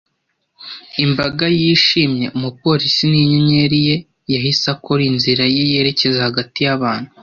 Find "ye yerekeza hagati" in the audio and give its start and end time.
5.55-6.57